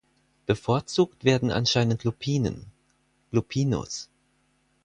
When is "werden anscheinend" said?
1.25-2.03